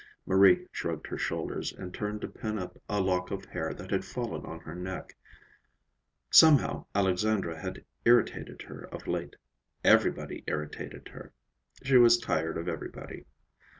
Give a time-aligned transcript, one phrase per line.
[0.25, 4.03] Marie shrugged her shoulders and turned to pin up a lock of hair that had
[4.03, 5.15] fallen on her neck.
[6.31, 9.35] Somehow Alexandra had irritated her of late.
[9.83, 11.33] Everybody irritated her.
[11.83, 13.25] She was tired of everybody.